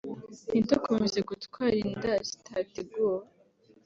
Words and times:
ntidukomeze 0.49 1.19
gutwara 1.29 1.75
inda 1.85 2.13
zitateguwe 2.27 3.23